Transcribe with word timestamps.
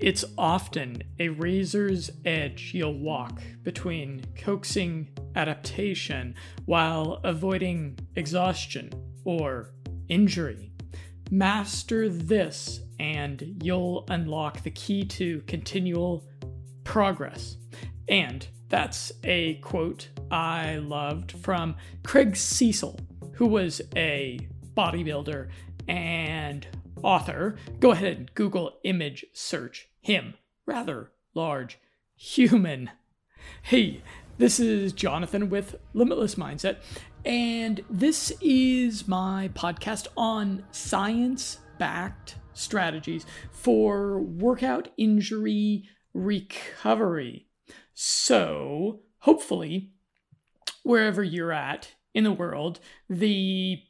It's 0.00 0.24
often 0.38 1.02
a 1.18 1.28
razor's 1.28 2.10
edge 2.24 2.70
you'll 2.72 2.98
walk 2.98 3.42
between 3.62 4.24
coaxing 4.34 5.10
adaptation 5.36 6.36
while 6.64 7.20
avoiding 7.22 7.98
exhaustion 8.16 8.90
or 9.26 9.74
injury. 10.08 10.72
Master 11.30 12.08
this, 12.08 12.80
and 12.98 13.62
you'll 13.62 14.06
unlock 14.08 14.62
the 14.62 14.70
key 14.70 15.04
to 15.04 15.42
continual 15.42 16.26
progress. 16.82 17.58
And 18.08 18.48
that's 18.70 19.12
a 19.24 19.56
quote 19.56 20.08
I 20.30 20.76
loved 20.76 21.32
from 21.32 21.76
Craig 22.04 22.36
Cecil, 22.36 22.98
who 23.34 23.46
was 23.46 23.82
a 23.94 24.48
bodybuilder 24.74 25.50
and 25.88 26.66
author. 27.02 27.56
Go 27.80 27.90
ahead 27.90 28.16
and 28.16 28.34
Google 28.34 28.78
image 28.84 29.26
search 29.34 29.89
him. 30.00 30.34
Rather 30.66 31.10
large 31.34 31.78
human. 32.16 32.90
Hey, 33.62 34.02
this 34.38 34.60
is 34.60 34.92
Jonathan 34.92 35.50
with 35.50 35.76
Limitless 35.94 36.34
Mindset, 36.34 36.76
and 37.24 37.84
this 37.90 38.32
is 38.40 39.06
my 39.06 39.50
podcast 39.54 40.06
on 40.16 40.64
science 40.70 41.58
backed 41.78 42.36
strategies 42.52 43.26
for 43.50 44.20
workout 44.20 44.88
injury 44.96 45.84
recovery. 46.14 47.46
So, 47.94 49.00
hopefully, 49.20 49.92
wherever 50.82 51.22
you're 51.22 51.52
at 51.52 51.92
in 52.14 52.24
the 52.24 52.32
world, 52.32 52.80
the 53.08 53.82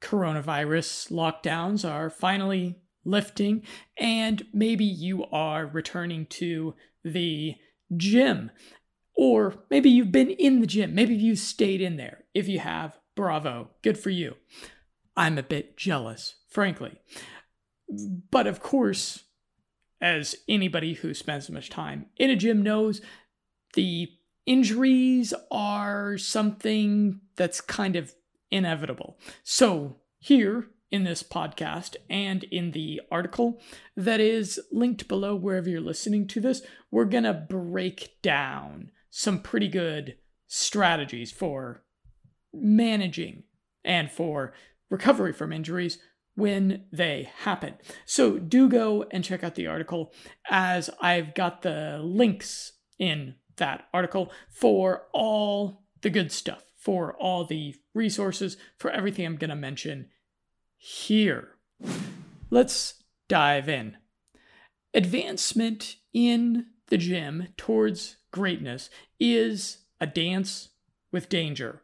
coronavirus 0.00 1.10
lockdowns 1.10 1.88
are 1.88 2.10
finally 2.10 2.76
lifting, 3.08 3.62
and 3.96 4.46
maybe 4.52 4.84
you 4.84 5.24
are 5.26 5.66
returning 5.66 6.26
to 6.26 6.74
the 7.04 7.54
gym. 7.96 8.50
Or 9.16 9.54
maybe 9.70 9.90
you've 9.90 10.12
been 10.12 10.30
in 10.30 10.60
the 10.60 10.66
gym. 10.66 10.94
Maybe 10.94 11.14
you 11.14 11.34
stayed 11.34 11.80
in 11.80 11.96
there. 11.96 12.24
If 12.34 12.46
you 12.46 12.60
have, 12.60 12.98
bravo, 13.16 13.70
good 13.82 13.98
for 13.98 14.10
you. 14.10 14.36
I'm 15.16 15.38
a 15.38 15.42
bit 15.42 15.76
jealous, 15.76 16.36
frankly. 16.48 17.00
But 18.30 18.46
of 18.46 18.60
course, 18.60 19.24
as 20.00 20.36
anybody 20.48 20.94
who 20.94 21.14
spends 21.14 21.50
much 21.50 21.70
time 21.70 22.06
in 22.16 22.30
a 22.30 22.36
gym 22.36 22.62
knows, 22.62 23.00
the 23.74 24.08
injuries 24.46 25.34
are 25.50 26.16
something 26.16 27.20
that's 27.36 27.60
kind 27.60 27.96
of 27.96 28.14
inevitable. 28.50 29.18
So, 29.42 29.96
here 30.20 30.68
in 30.90 31.04
this 31.04 31.22
podcast 31.22 31.96
and 32.08 32.44
in 32.44 32.70
the 32.70 33.00
article 33.10 33.60
that 33.96 34.20
is 34.20 34.60
linked 34.72 35.06
below 35.08 35.34
wherever 35.34 35.68
you're 35.68 35.80
listening 35.80 36.26
to 36.26 36.40
this, 36.40 36.62
we're 36.90 37.04
going 37.04 37.24
to 37.24 37.34
break 37.34 38.16
down 38.22 38.90
some 39.10 39.40
pretty 39.40 39.68
good 39.68 40.16
strategies 40.46 41.30
for 41.30 41.82
managing 42.52 43.42
and 43.84 44.10
for 44.10 44.54
recovery 44.90 45.32
from 45.32 45.52
injuries 45.52 45.98
when 46.34 46.84
they 46.92 47.30
happen. 47.40 47.74
So 48.06 48.38
do 48.38 48.68
go 48.68 49.04
and 49.10 49.24
check 49.24 49.42
out 49.42 49.56
the 49.56 49.66
article 49.66 50.12
as 50.48 50.88
I've 51.00 51.34
got 51.34 51.62
the 51.62 52.00
links 52.02 52.72
in 52.98 53.34
that 53.56 53.88
article 53.92 54.30
for 54.48 55.06
all 55.12 55.82
the 56.00 56.10
good 56.10 56.30
stuff, 56.30 56.62
for 56.76 57.14
all 57.16 57.44
the 57.44 57.74
resources, 57.92 58.56
for 58.78 58.90
everything 58.90 59.26
I'm 59.26 59.36
going 59.36 59.50
to 59.50 59.56
mention 59.56 60.10
here. 60.78 61.56
Let's 62.50 63.02
dive 63.28 63.68
in. 63.68 63.96
Advancement 64.94 65.96
in 66.14 66.66
the 66.86 66.96
gym 66.96 67.48
towards 67.56 68.16
greatness 68.30 68.88
is 69.20 69.78
a 70.00 70.06
dance 70.06 70.70
with 71.12 71.28
danger, 71.28 71.82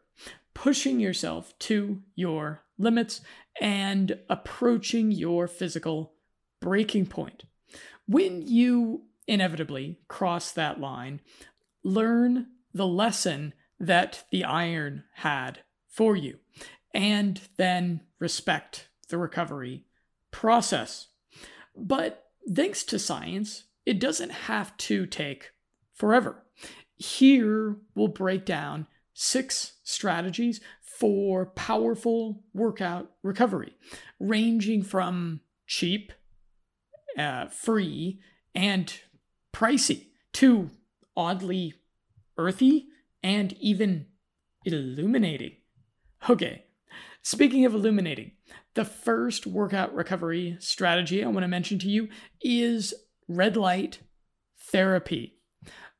pushing 0.53 0.99
yourself 0.99 1.57
to 1.59 2.01
your 2.15 2.63
limits 2.77 3.21
and 3.61 4.17
approaching 4.29 5.11
your 5.11 5.47
physical 5.47 6.13
breaking 6.59 7.05
point. 7.05 7.43
When 8.07 8.41
you 8.41 9.03
inevitably 9.27 9.99
cross 10.07 10.51
that 10.51 10.79
line, 10.79 11.21
learn 11.83 12.47
the 12.73 12.87
lesson 12.87 13.53
that 13.79 14.23
the 14.31 14.43
iron 14.43 15.03
had 15.15 15.59
for 15.87 16.15
you, 16.15 16.39
and 16.95 17.41
then 17.57 17.99
respect 18.19 18.87
the 19.09 19.17
recovery 19.17 19.83
process. 20.31 21.07
But 21.75 22.23
thanks 22.51 22.83
to 22.85 22.97
science, 22.97 23.65
it 23.85 23.99
doesn't 23.99 24.31
have 24.31 24.75
to 24.77 25.05
take 25.05 25.51
forever. 25.93 26.43
Here 26.95 27.75
we'll 27.93 28.07
break 28.07 28.45
down 28.45 28.87
six 29.13 29.73
strategies 29.83 30.61
for 30.81 31.47
powerful 31.47 32.43
workout 32.53 33.11
recovery, 33.21 33.75
ranging 34.17 34.81
from 34.81 35.41
cheap, 35.67 36.13
uh, 37.17 37.47
free, 37.47 38.21
and 38.53 39.01
pricey 39.53 40.07
to 40.31 40.69
oddly 41.17 41.73
earthy 42.37 42.87
and 43.21 43.53
even 43.59 44.05
illuminating. 44.63 45.57
Okay, 46.29 46.64
speaking 47.25 47.65
of 47.65 47.73
illuminating, 47.73 48.31
the 48.75 48.85
first 48.85 49.47
workout 49.47 49.93
recovery 49.95 50.55
strategy 50.59 51.23
I 51.23 51.27
want 51.27 51.43
to 51.43 51.47
mention 51.47 51.79
to 51.79 51.89
you 51.89 52.07
is 52.39 52.93
red 53.27 53.57
light 53.57 53.99
therapy. 54.71 55.39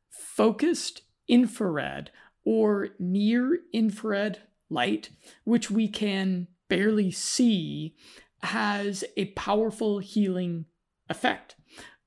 Focused 0.08 1.02
infrared 1.28 2.12
or 2.46 2.90
near 3.00 3.60
infrared 3.74 4.40
light, 4.70 5.10
which 5.46 5.72
we 5.72 5.88
can 5.88 6.48
barely 6.70 7.10
see, 7.10 7.96
has 8.44 9.04
a 9.18 9.26
powerful 9.32 9.98
healing 9.98 10.66
effect. 11.10 11.56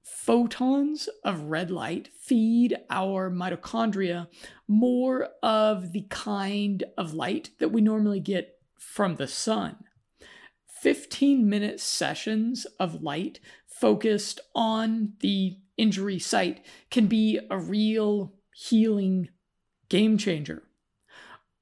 Photons 0.05 1.09
of 1.25 1.45
red 1.45 1.73
light 1.73 2.09
feed 2.21 2.77
our 2.89 3.31
mitochondria 3.31 4.28
more 4.69 5.31
of 5.43 5.93
the 5.93 6.07
kind 6.09 6.84
of 6.97 7.15
light 7.15 7.51
that 7.59 7.71
we 7.71 7.81
normally 7.81 8.21
get 8.21 8.58
from 8.78 9.16
the 9.16 9.28
sun. 9.28 9.77
15 10.81 11.49
minute 11.49 11.81
sessions 11.81 12.66
of 12.78 13.03
light 13.03 13.41
focused 13.66 14.41
on 14.55 15.15
the 15.21 15.59
injury 15.77 16.19
site 16.19 16.65
can 16.91 17.06
be 17.06 17.39
a 17.50 17.59
real 17.59 18.34
healing 18.53 19.28
game 19.89 20.19
changer. 20.19 20.62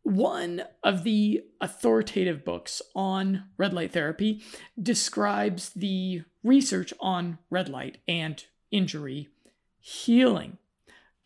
One 0.02 0.62
of 0.84 1.02
the 1.02 1.42
authoritative 1.60 2.44
books 2.44 2.80
on 2.94 3.44
red 3.56 3.74
light 3.74 3.92
therapy 3.92 4.42
describes 4.80 5.70
the 5.70 6.22
research 6.44 6.94
on 7.00 7.38
red 7.50 7.68
light 7.68 7.98
and 8.06 8.42
injury 8.70 9.28
healing. 9.80 10.58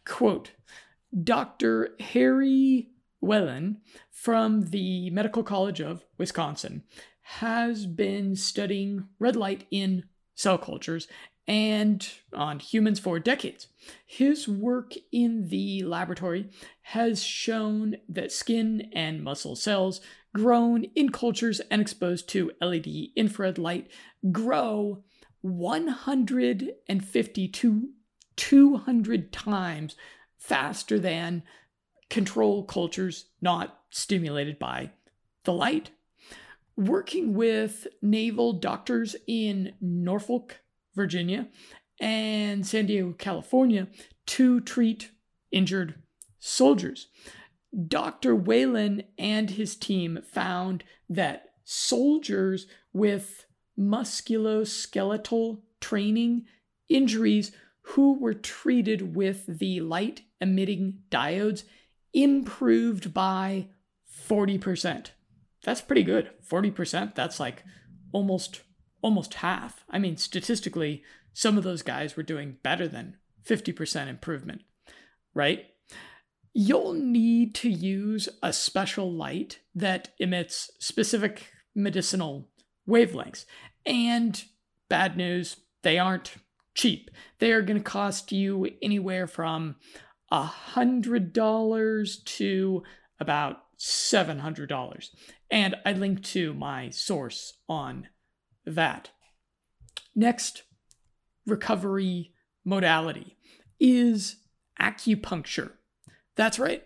Quote 0.06 0.52
Dr. 1.22 1.90
Harry 2.00 2.88
Whelan 3.20 3.78
from 4.10 4.70
the 4.70 5.10
Medical 5.10 5.42
College 5.42 5.80
of 5.80 6.04
Wisconsin 6.18 6.82
has 7.22 7.86
been 7.86 8.34
studying 8.34 9.08
red 9.18 9.36
light 9.36 9.66
in 9.70 10.04
cell 10.34 10.58
cultures 10.58 11.06
and 11.46 12.08
on 12.32 12.58
humans 12.60 13.00
for 13.00 13.18
decades. 13.18 13.66
His 14.06 14.48
work 14.48 14.94
in 15.12 15.48
the 15.48 15.82
laboratory 15.82 16.48
has 16.82 17.22
shown 17.22 17.96
that 18.08 18.32
skin 18.32 18.90
and 18.92 19.22
muscle 19.22 19.56
cells 19.56 20.00
grown 20.34 20.84
in 20.94 21.10
cultures 21.10 21.60
and 21.70 21.82
exposed 21.82 22.28
to 22.30 22.52
LED 22.60 22.86
infrared 23.16 23.58
light 23.58 23.90
grow 24.30 25.02
150 25.42 27.48
to 27.48 27.88
200 28.36 29.32
times 29.32 29.96
faster 30.38 30.98
than 30.98 31.42
control 32.10 32.64
cultures 32.64 33.26
not 33.40 33.80
stimulated 33.90 34.58
by 34.58 34.90
the 35.44 35.52
light. 35.52 35.90
Working 36.76 37.34
with 37.34 37.86
naval 38.02 38.52
doctors 38.52 39.16
in 39.26 39.74
Norfolk, 39.80 40.60
Virginia, 40.94 41.48
and 42.00 42.66
San 42.66 42.86
Diego, 42.86 43.12
California 43.12 43.86
to 44.26 44.60
treat 44.60 45.10
injured 45.50 45.94
soldiers. 46.38 47.08
Dr. 47.86 48.34
Whelan 48.34 49.04
and 49.18 49.50
his 49.50 49.76
team 49.76 50.20
found 50.32 50.82
that 51.08 51.50
soldiers 51.64 52.66
with 52.92 53.46
musculoskeletal 53.78 55.60
training 55.80 56.46
injuries 56.88 57.52
who 57.82 58.18
were 58.18 58.34
treated 58.34 59.14
with 59.14 59.46
the 59.46 59.80
light 59.80 60.22
emitting 60.40 60.98
diodes 61.10 61.64
improved 62.12 63.14
by 63.14 63.68
40%. 64.28 65.08
That's 65.62 65.80
pretty 65.80 66.02
good. 66.02 66.30
40%, 66.48 67.14
that's 67.14 67.38
like 67.40 67.64
almost 68.12 68.62
almost 69.02 69.34
half. 69.34 69.84
I 69.88 69.98
mean, 69.98 70.16
statistically, 70.16 71.02
some 71.32 71.56
of 71.56 71.64
those 71.64 71.82
guys 71.82 72.16
were 72.16 72.22
doing 72.22 72.58
better 72.62 72.86
than 72.86 73.16
50% 73.46 74.08
improvement, 74.08 74.62
right? 75.34 75.66
You'll 76.52 76.92
need 76.92 77.54
to 77.56 77.70
use 77.70 78.28
a 78.42 78.52
special 78.52 79.10
light 79.10 79.60
that 79.74 80.10
emits 80.18 80.70
specific 80.78 81.52
medicinal 81.74 82.48
wavelengths. 82.88 83.44
And 83.86 84.42
bad 84.88 85.16
news, 85.16 85.56
they 85.82 85.98
aren't 85.98 86.34
cheap. 86.74 87.10
They 87.38 87.52
are 87.52 87.62
going 87.62 87.78
to 87.78 87.84
cost 87.84 88.32
you 88.32 88.68
anywhere 88.82 89.26
from 89.26 89.76
$100 90.32 92.24
to 92.24 92.82
about 93.18 93.56
$700. 93.78 95.08
And 95.50 95.76
I 95.84 95.92
link 95.92 96.22
to 96.24 96.54
my 96.54 96.90
source 96.90 97.54
on 97.68 98.08
that. 98.64 99.10
Next 100.14 100.64
recovery 101.46 102.32
modality 102.64 103.36
is 103.78 104.36
acupuncture. 104.80 105.72
That's 106.36 106.58
right. 106.58 106.84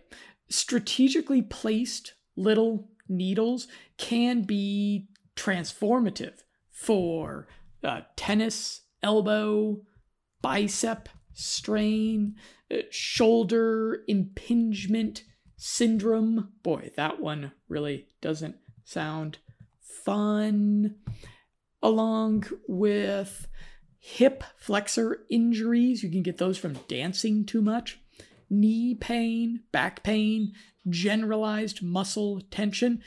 Strategically 0.48 1.42
placed 1.42 2.14
little 2.36 2.88
needles 3.08 3.68
can 3.96 4.42
be 4.42 5.08
transformative 5.36 6.42
for 6.70 7.48
uh, 7.82 8.02
tennis, 8.16 8.82
elbow, 9.02 9.80
bicep 10.42 11.08
strain, 11.34 12.36
shoulder 12.90 14.02
impingement 14.08 15.24
syndrome. 15.56 16.50
Boy, 16.62 16.90
that 16.96 17.20
one 17.20 17.52
really 17.68 18.06
doesn't 18.20 18.56
sound 18.84 19.38
fun. 20.04 20.96
Along 21.82 22.44
with 22.66 23.46
hip 23.98 24.44
flexor 24.58 25.24
injuries, 25.30 26.02
you 26.02 26.10
can 26.10 26.22
get 26.22 26.38
those 26.38 26.58
from 26.58 26.78
dancing 26.88 27.44
too 27.44 27.62
much, 27.62 27.98
knee 28.50 28.94
pain, 28.94 29.60
back 29.72 30.02
pain, 30.02 30.52
generalized 30.88 31.82
muscle 31.82 32.40
tension, 32.50 33.02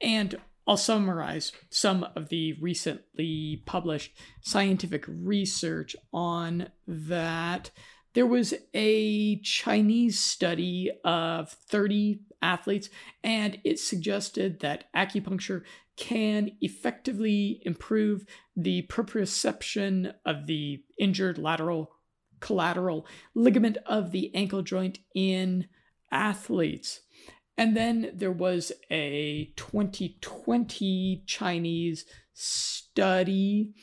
and 0.00 0.36
I'll 0.66 0.76
summarize 0.76 1.50
some 1.68 2.06
of 2.14 2.28
the 2.28 2.52
recently 2.60 3.62
published 3.66 4.12
scientific 4.40 5.04
research 5.08 5.96
on 6.12 6.68
that. 6.86 7.70
There 8.14 8.26
was 8.26 8.54
a 8.74 9.40
Chinese 9.40 10.18
study 10.18 10.90
of 11.04 11.50
30 11.50 12.20
athletes, 12.42 12.88
and 13.22 13.58
it 13.64 13.78
suggested 13.78 14.60
that 14.60 14.92
acupuncture 14.94 15.62
can 15.96 16.50
effectively 16.60 17.62
improve 17.64 18.24
the 18.56 18.82
proprioception 18.88 20.14
of 20.24 20.46
the 20.46 20.82
injured 20.98 21.38
lateral 21.38 21.92
collateral 22.40 23.06
ligament 23.34 23.76
of 23.86 24.10
the 24.10 24.34
ankle 24.34 24.62
joint 24.62 24.98
in 25.14 25.68
athletes. 26.10 27.00
And 27.56 27.76
then 27.76 28.10
there 28.14 28.32
was 28.32 28.72
a 28.90 29.52
2020 29.56 31.22
Chinese 31.26 32.06
study 32.32 33.74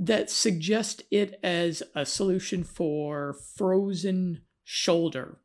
that 0.00 0.30
suggest 0.30 1.02
it 1.10 1.38
as 1.42 1.82
a 1.94 2.06
solution 2.06 2.64
for 2.64 3.36
frozen 3.54 4.40
shoulder 4.64 5.38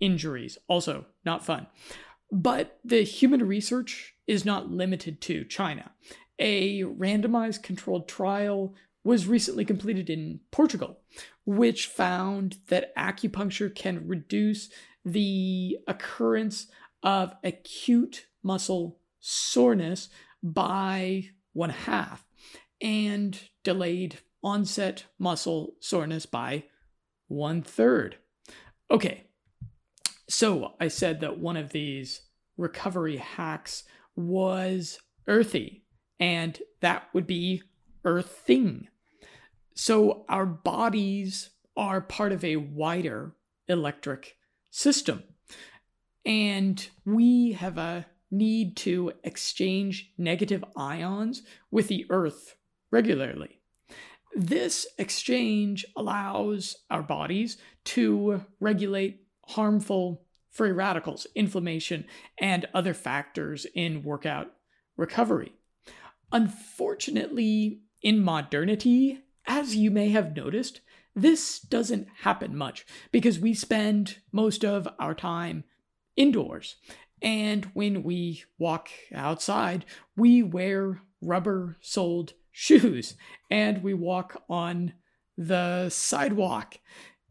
injuries. 0.00 0.58
Also, 0.66 1.06
not 1.24 1.46
fun. 1.46 1.68
But 2.30 2.80
the 2.84 3.04
human 3.04 3.46
research 3.46 4.14
is 4.26 4.44
not 4.44 4.70
limited 4.70 5.20
to 5.22 5.44
China. 5.44 5.92
A 6.40 6.82
randomized 6.82 7.62
controlled 7.62 8.08
trial 8.08 8.74
was 9.04 9.28
recently 9.28 9.64
completed 9.64 10.10
in 10.10 10.40
Portugal, 10.50 10.98
which 11.44 11.86
found 11.86 12.58
that 12.68 12.94
acupuncture 12.96 13.72
can 13.72 14.08
reduce 14.08 14.68
the 15.04 15.78
occurrence 15.86 16.66
of 17.04 17.34
acute 17.44 18.26
muscle 18.42 18.98
soreness 19.20 20.08
by 20.42 21.24
one 21.52 21.70
half 21.70 22.26
and 22.80 23.38
delayed 23.62 24.18
onset 24.42 25.04
muscle 25.18 25.74
soreness 25.80 26.26
by 26.26 26.64
one 27.28 27.62
third. 27.62 28.16
Okay, 28.90 29.24
so 30.28 30.74
I 30.80 30.88
said 30.88 31.20
that 31.20 31.38
one 31.38 31.56
of 31.56 31.70
these 31.70 32.22
recovery 32.56 33.16
hacks 33.16 33.84
was 34.16 34.98
earthy, 35.26 35.84
and 36.20 36.58
that 36.80 37.08
would 37.12 37.26
be 37.26 37.62
earthing. 38.04 38.88
So 39.74 40.24
our 40.28 40.46
bodies 40.46 41.50
are 41.76 42.00
part 42.00 42.32
of 42.32 42.44
a 42.44 42.56
wider 42.56 43.34
electric 43.68 44.36
system. 44.70 45.22
And 46.24 46.86
we 47.04 47.52
have 47.52 47.78
a 47.78 48.06
need 48.30 48.76
to 48.78 49.12
exchange 49.24 50.12
negative 50.16 50.64
ions 50.76 51.42
with 51.70 51.88
the 51.88 52.06
Earth 52.10 52.56
regularly. 52.92 53.58
This 54.36 54.86
exchange 54.98 55.84
allows 55.96 56.76
our 56.90 57.02
bodies 57.02 57.56
to 57.86 58.44
regulate 58.60 59.26
harmful 59.48 60.22
free 60.50 60.70
radicals, 60.70 61.26
inflammation, 61.34 62.04
and 62.38 62.68
other 62.74 62.94
factors 62.94 63.66
in 63.74 64.02
workout 64.04 64.52
recovery. 64.96 65.52
Unfortunately, 66.30 67.80
in 68.02 68.22
modernity, 68.22 69.20
as 69.46 69.74
you 69.74 69.90
may 69.90 70.10
have 70.10 70.36
noticed, 70.36 70.80
this 71.14 71.58
doesn't 71.58 72.08
happen 72.20 72.56
much 72.56 72.86
because 73.10 73.38
we 73.38 73.54
spend 73.54 74.18
most 74.30 74.64
of 74.64 74.88
our 74.98 75.14
time 75.14 75.64
indoors. 76.16 76.76
And 77.20 77.66
when 77.74 78.02
we 78.02 78.44
walk 78.58 78.88
outside, 79.14 79.84
we 80.16 80.42
wear 80.42 81.02
rubber 81.20 81.76
soled 81.80 82.32
shoes 82.52 83.16
and 83.50 83.82
we 83.82 83.94
walk 83.94 84.42
on 84.48 84.92
the 85.36 85.88
sidewalk. 85.88 86.78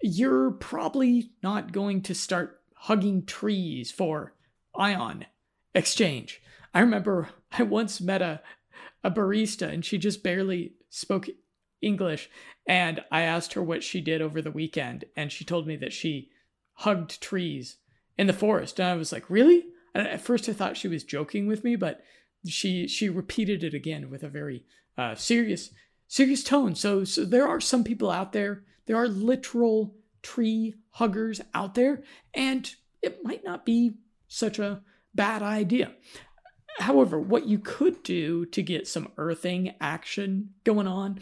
You're 0.02 0.52
probably 0.52 1.32
not 1.44 1.72
going 1.72 2.02
to 2.04 2.16
start 2.16 2.60
hugging 2.76 3.26
trees 3.26 3.92
for 3.92 4.34
ion 4.76 5.26
exchange. 5.76 6.42
I 6.74 6.82
remember 6.82 7.30
I 7.52 7.64
once 7.64 8.02
met 8.02 8.22
a, 8.22 8.42
a 9.04 9.12
barista 9.12 9.72
and 9.72 9.86
she 9.86 9.98
just 9.98 10.24
barely 10.24 10.74
spoke 10.90 11.30
English. 11.82 12.30
And 12.68 13.04
I 13.12 13.22
asked 13.22 13.54
her 13.54 13.62
what 13.62 13.84
she 13.84 14.02
did 14.02 14.22
over 14.22 14.42
the 14.42 14.52
weekend. 14.52 15.06
And 15.16 15.32
she 15.32 15.46
told 15.46 15.68
me 15.68 15.76
that 15.78 15.94
she 15.94 16.30
hugged 16.74 17.22
trees 17.22 17.78
in 18.18 18.28
the 18.28 18.34
forest. 18.34 18.80
And 18.80 18.90
I 18.90 18.96
was 18.96 19.12
like, 19.12 19.30
really? 19.30 19.66
And 19.94 20.08
at 20.08 20.22
first 20.22 20.48
I 20.48 20.54
thought 20.54 20.78
she 20.78 20.88
was 20.88 21.04
joking 21.04 21.48
with 21.48 21.64
me, 21.64 21.76
but 21.76 22.02
she 22.48 22.88
she 22.88 23.08
repeated 23.10 23.64
it 23.64 23.74
again 23.74 24.10
with 24.10 24.24
a 24.24 24.30
very 24.30 24.66
uh, 25.02 25.16
serious 25.16 25.72
serious 26.08 26.44
tone. 26.44 26.76
So 26.76 27.04
so 27.04 27.26
there 27.26 27.48
are 27.48 27.62
some 27.62 27.84
people 27.84 28.12
out 28.12 28.34
there. 28.34 28.64
There 28.86 28.98
are 28.98 29.08
literal 29.08 29.96
tree 30.22 30.76
huggers 30.92 31.42
out 31.54 31.76
there, 31.76 32.04
and 32.34 32.70
it 33.02 33.24
might 33.24 33.44
not 33.44 33.66
be 33.66 33.94
such 34.28 34.60
a 34.60 34.82
bad 35.14 35.42
idea. 35.42 35.94
However, 36.80 37.20
what 37.20 37.48
you 37.48 37.60
could 37.60 38.02
do 38.04 38.46
to 38.48 38.62
get 38.62 38.88
some 38.88 39.12
earthing 39.18 39.76
action 39.82 40.52
going 40.64 40.88
on 40.88 41.20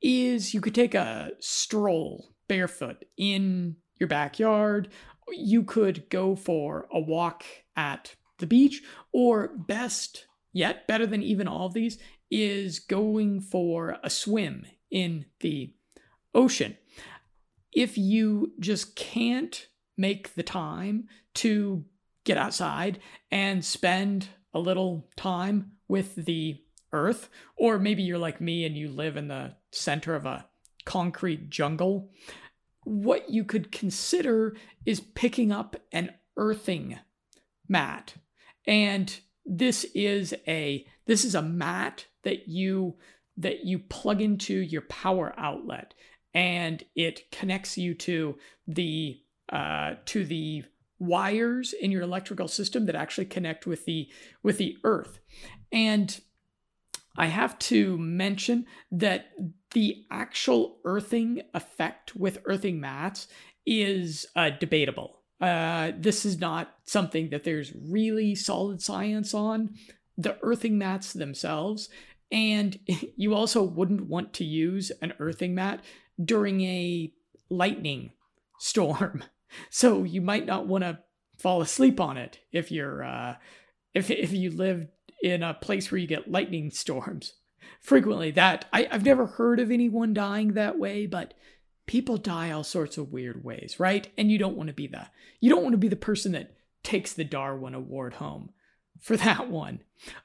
is 0.00 0.54
you 0.54 0.60
could 0.60 0.74
take 0.74 0.94
a 0.94 1.32
stroll 1.38 2.34
barefoot 2.48 3.04
in 3.16 3.76
your 3.98 4.08
backyard 4.08 4.88
you 5.32 5.62
could 5.62 6.08
go 6.10 6.36
for 6.36 6.86
a 6.92 7.00
walk 7.00 7.44
at 7.76 8.14
the 8.38 8.46
beach, 8.46 8.82
or 9.12 9.48
best 9.48 10.26
yet, 10.52 10.86
better 10.86 11.06
than 11.06 11.22
even 11.22 11.48
all 11.48 11.66
of 11.66 11.74
these, 11.74 11.98
is 12.30 12.78
going 12.78 13.40
for 13.40 13.98
a 14.02 14.10
swim 14.10 14.66
in 14.90 15.26
the 15.40 15.72
ocean. 16.34 16.76
If 17.72 17.98
you 17.98 18.52
just 18.58 18.96
can't 18.96 19.66
make 19.96 20.34
the 20.34 20.42
time 20.42 21.08
to 21.34 21.84
get 22.24 22.36
outside 22.36 22.98
and 23.30 23.64
spend 23.64 24.28
a 24.52 24.58
little 24.58 25.08
time 25.16 25.72
with 25.88 26.14
the 26.16 26.62
earth, 26.92 27.28
or 27.56 27.78
maybe 27.78 28.02
you're 28.02 28.18
like 28.18 28.40
me 28.40 28.64
and 28.64 28.76
you 28.76 28.88
live 28.88 29.16
in 29.16 29.28
the 29.28 29.54
center 29.72 30.14
of 30.14 30.26
a 30.26 30.46
concrete 30.84 31.50
jungle, 31.50 32.10
what 32.84 33.30
you 33.30 33.44
could 33.44 33.72
consider 33.72 34.56
is 34.84 35.00
picking 35.00 35.52
up 35.52 35.76
an 35.92 36.12
earthing 36.36 36.98
mat. 37.68 38.14
And 38.66 39.18
this 39.44 39.84
is 39.94 40.34
a 40.46 40.86
this 41.06 41.24
is 41.24 41.34
a 41.34 41.42
mat 41.42 42.06
that 42.26 42.48
you 42.48 42.96
that 43.38 43.64
you 43.64 43.78
plug 43.78 44.20
into 44.20 44.54
your 44.54 44.82
power 44.82 45.32
outlet 45.38 45.94
and 46.34 46.84
it 46.94 47.30
connects 47.30 47.78
you 47.78 47.94
to 47.94 48.36
the 48.66 49.18
uh, 49.52 49.94
to 50.06 50.24
the 50.24 50.64
wires 50.98 51.72
in 51.72 51.92
your 51.92 52.02
electrical 52.02 52.48
system 52.48 52.86
that 52.86 52.94
actually 52.94 53.26
connect 53.26 53.66
with 53.66 53.84
the 53.84 54.08
with 54.42 54.58
the 54.58 54.76
earth 54.84 55.20
and 55.72 56.20
I 57.18 57.26
have 57.26 57.58
to 57.60 57.96
mention 57.96 58.66
that 58.92 59.32
the 59.72 60.04
actual 60.10 60.78
earthing 60.84 61.42
effect 61.54 62.14
with 62.14 62.42
earthing 62.44 62.80
mats 62.80 63.28
is 63.64 64.26
uh, 64.36 64.50
debatable. 64.50 65.22
Uh, 65.40 65.92
this 65.98 66.24
is 66.24 66.38
not 66.38 66.74
something 66.84 67.30
that 67.30 67.44
there's 67.44 67.72
really 67.74 68.34
solid 68.34 68.80
science 68.80 69.34
on. 69.34 69.74
The 70.16 70.38
earthing 70.42 70.78
mats 70.78 71.12
themselves, 71.12 71.88
and 72.30 72.78
you 73.16 73.34
also 73.34 73.62
wouldn't 73.62 74.08
want 74.08 74.32
to 74.34 74.44
use 74.44 74.90
an 75.02 75.12
earthing 75.18 75.54
mat 75.54 75.82
during 76.22 76.60
a 76.62 77.12
lightning 77.50 78.12
storm. 78.58 79.24
So 79.70 80.02
you 80.02 80.20
might 80.20 80.46
not 80.46 80.66
want 80.66 80.84
to 80.84 80.98
fall 81.38 81.60
asleep 81.60 82.00
on 82.00 82.16
it 82.16 82.40
if 82.52 82.70
you're 82.70 83.04
uh, 83.04 83.36
if 83.94 84.10
if 84.10 84.32
you 84.32 84.50
live 84.50 84.88
in 85.22 85.42
a 85.42 85.54
place 85.54 85.90
where 85.90 85.98
you 85.98 86.06
get 86.06 86.30
lightning 86.30 86.70
storms 86.72 87.34
frequently. 87.80 88.30
That 88.30 88.66
I, 88.72 88.88
I've 88.90 89.04
never 89.04 89.26
heard 89.26 89.60
of 89.60 89.70
anyone 89.70 90.14
dying 90.14 90.54
that 90.54 90.78
way, 90.78 91.06
but 91.06 91.34
people 91.86 92.16
die 92.16 92.50
all 92.50 92.64
sorts 92.64 92.98
of 92.98 93.12
weird 93.12 93.44
ways, 93.44 93.78
right? 93.78 94.08
And 94.18 94.30
you 94.30 94.38
don't 94.38 94.56
want 94.56 94.68
to 94.68 94.74
be 94.74 94.86
the 94.86 95.06
you 95.40 95.50
don't 95.50 95.62
want 95.62 95.74
to 95.74 95.78
be 95.78 95.88
the 95.88 95.96
person 95.96 96.32
that 96.32 96.56
takes 96.82 97.12
the 97.12 97.24
Darwin 97.24 97.74
Award 97.74 98.14
home 98.14 98.50
for 99.00 99.16
that 99.16 99.50
one. 99.50 99.80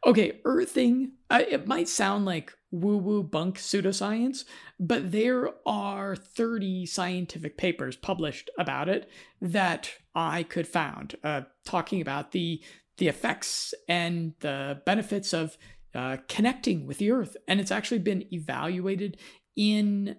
Okay, 0.05 0.39
earthing, 0.45 1.13
uh, 1.29 1.41
it 1.49 1.67
might 1.67 1.87
sound 1.87 2.25
like 2.25 2.53
woo 2.71 2.97
woo 2.97 3.23
bunk 3.23 3.57
pseudoscience, 3.57 4.43
but 4.79 5.11
there 5.11 5.49
are 5.65 6.15
30 6.15 6.85
scientific 6.85 7.57
papers 7.57 7.95
published 7.95 8.49
about 8.57 8.89
it 8.89 9.09
that 9.41 9.91
I 10.15 10.43
could 10.43 10.67
found 10.67 11.15
uh, 11.23 11.41
talking 11.65 12.01
about 12.01 12.31
the 12.31 12.61
the 12.97 13.07
effects 13.07 13.73
and 13.87 14.33
the 14.41 14.81
benefits 14.85 15.33
of 15.33 15.57
uh, 15.95 16.17
connecting 16.27 16.85
with 16.85 16.99
the 16.99 17.11
earth. 17.11 17.35
And 17.47 17.59
it's 17.59 17.71
actually 17.71 17.99
been 17.99 18.31
evaluated 18.31 19.17
in 19.55 20.17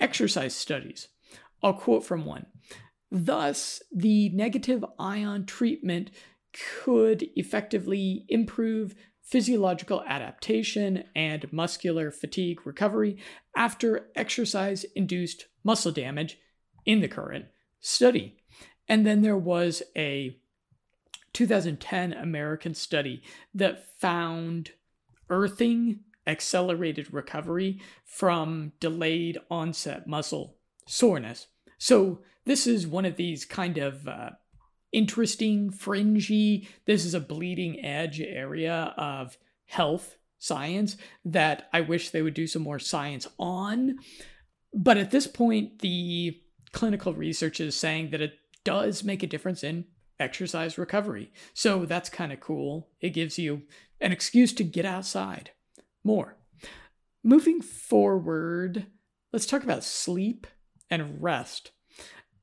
exercise 0.00 0.54
studies. 0.54 1.08
I'll 1.62 1.74
quote 1.74 2.04
from 2.04 2.24
one. 2.24 2.46
Thus, 3.10 3.82
the 3.94 4.30
negative 4.30 4.84
ion 4.98 5.46
treatment 5.46 6.10
could 6.82 7.28
effectively 7.36 8.24
improve 8.28 8.94
physiological 9.22 10.02
adaptation 10.06 11.04
and 11.16 11.50
muscular 11.52 12.10
fatigue 12.10 12.66
recovery 12.66 13.16
after 13.56 14.08
exercise 14.14 14.84
induced 14.94 15.46
muscle 15.64 15.92
damage 15.92 16.38
in 16.84 17.00
the 17.00 17.08
current 17.08 17.46
study. 17.80 18.36
And 18.86 19.06
then 19.06 19.22
there 19.22 19.38
was 19.38 19.82
a 19.96 20.36
2010 21.32 22.12
American 22.12 22.74
study 22.74 23.22
that 23.54 23.98
found 23.98 24.72
earthing 25.30 26.00
accelerated 26.26 27.12
recovery 27.12 27.80
from 28.04 28.72
delayed 28.80 29.38
onset 29.50 30.06
muscle 30.06 30.56
soreness. 30.86 31.48
So, 31.78 32.20
this 32.46 32.66
is 32.66 32.86
one 32.86 33.06
of 33.06 33.16
these 33.16 33.46
kind 33.46 33.78
of 33.78 34.06
uh, 34.06 34.30
interesting, 34.94 35.70
fringy, 35.70 36.68
this 36.86 37.04
is 37.04 37.14
a 37.14 37.20
bleeding 37.20 37.84
edge 37.84 38.20
area 38.20 38.94
of 38.96 39.36
health 39.66 40.16
science 40.38 40.96
that 41.24 41.68
I 41.72 41.80
wish 41.80 42.10
they 42.10 42.22
would 42.22 42.34
do 42.34 42.46
some 42.46 42.62
more 42.62 42.78
science 42.78 43.26
on. 43.38 43.96
But 44.72 44.96
at 44.96 45.10
this 45.10 45.26
point, 45.26 45.80
the 45.80 46.40
clinical 46.72 47.12
research 47.12 47.60
is 47.60 47.74
saying 47.74 48.10
that 48.10 48.20
it 48.20 48.34
does 48.64 49.04
make 49.04 49.22
a 49.22 49.26
difference 49.26 49.64
in 49.64 49.86
exercise 50.20 50.78
recovery. 50.78 51.32
So 51.54 51.84
that's 51.84 52.08
kind 52.08 52.32
of 52.32 52.40
cool. 52.40 52.88
It 53.00 53.10
gives 53.10 53.38
you 53.38 53.62
an 54.00 54.12
excuse 54.12 54.52
to 54.54 54.64
get 54.64 54.84
outside 54.84 55.50
more. 56.04 56.36
Moving 57.22 57.60
forward, 57.62 58.86
let's 59.32 59.46
talk 59.46 59.64
about 59.64 59.82
sleep 59.82 60.46
and 60.90 61.22
rest. 61.22 61.72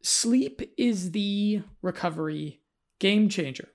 Sleep 0.03 0.61
is 0.77 1.11
the 1.11 1.61
recovery 1.81 2.61
game 2.99 3.29
changer. 3.29 3.69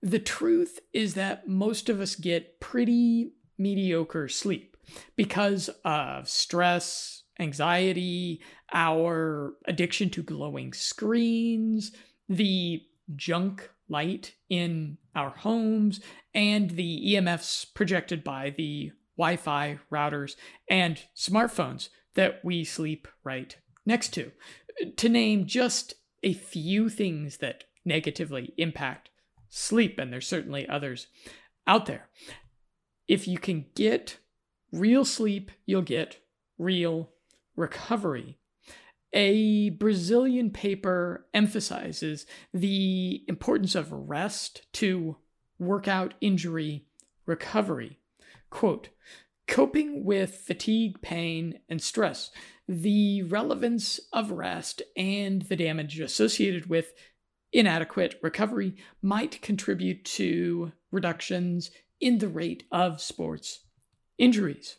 The 0.00 0.18
truth 0.18 0.80
is 0.92 1.14
that 1.14 1.48
most 1.48 1.88
of 1.88 2.00
us 2.00 2.14
get 2.14 2.60
pretty 2.60 3.32
mediocre 3.58 4.28
sleep 4.28 4.76
because 5.16 5.68
of 5.84 6.28
stress, 6.28 7.24
anxiety, 7.38 8.40
our 8.72 9.54
addiction 9.66 10.10
to 10.10 10.22
glowing 10.22 10.72
screens, 10.72 11.92
the 12.28 12.82
junk 13.16 13.70
light 13.88 14.34
in 14.48 14.98
our 15.14 15.30
homes, 15.30 16.00
and 16.34 16.70
the 16.70 17.14
EMFs 17.14 17.74
projected 17.74 18.22
by 18.22 18.50
the 18.56 18.92
Wi 19.16 19.36
Fi 19.36 19.78
routers 19.90 20.36
and 20.70 21.02
smartphones 21.16 21.88
that 22.14 22.40
we 22.44 22.64
sleep 22.64 23.08
right 23.24 23.56
next 23.84 24.10
to. 24.14 24.30
To 24.96 25.08
name 25.08 25.46
just 25.46 25.94
a 26.22 26.34
few 26.34 26.88
things 26.88 27.38
that 27.38 27.64
negatively 27.84 28.52
impact 28.56 29.10
sleep, 29.48 29.98
and 29.98 30.12
there's 30.12 30.26
certainly 30.26 30.68
others 30.68 31.06
out 31.66 31.86
there. 31.86 32.08
If 33.06 33.26
you 33.26 33.38
can 33.38 33.66
get 33.74 34.18
real 34.72 35.04
sleep, 35.04 35.50
you'll 35.64 35.82
get 35.82 36.18
real 36.58 37.10
recovery. 37.56 38.38
A 39.14 39.70
Brazilian 39.70 40.50
paper 40.50 41.26
emphasizes 41.32 42.26
the 42.52 43.24
importance 43.26 43.74
of 43.74 43.90
rest 43.90 44.66
to 44.74 45.16
workout 45.58 46.14
injury 46.20 46.86
recovery. 47.24 47.98
Quote, 48.50 48.90
coping 49.48 50.04
with 50.04 50.36
fatigue, 50.36 51.00
pain, 51.02 51.58
and 51.68 51.82
stress, 51.82 52.30
the 52.68 53.22
relevance 53.22 53.98
of 54.12 54.30
rest 54.30 54.82
and 54.96 55.42
the 55.42 55.56
damage 55.56 55.98
associated 55.98 56.68
with 56.68 56.92
inadequate 57.52 58.20
recovery 58.22 58.76
might 59.00 59.40
contribute 59.40 60.04
to 60.04 60.70
reductions 60.92 61.70
in 62.00 62.18
the 62.18 62.28
rate 62.28 62.64
of 62.70 63.00
sports 63.00 63.60
injuries. 64.18 64.76